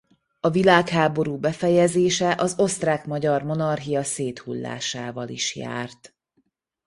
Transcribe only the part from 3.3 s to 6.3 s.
Monarchia széthullásával is járt.